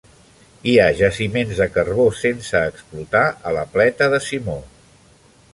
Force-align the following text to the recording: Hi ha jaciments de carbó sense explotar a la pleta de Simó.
Hi 0.71 0.71
ha 0.77 0.87
jaciments 1.01 1.59
de 1.59 1.67
carbó 1.75 2.07
sense 2.21 2.63
explotar 2.71 3.25
a 3.51 3.55
la 3.59 3.69
pleta 3.77 4.13
de 4.15 4.25
Simó. 4.31 4.61